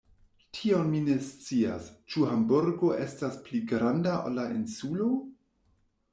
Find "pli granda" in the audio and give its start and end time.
3.49-4.17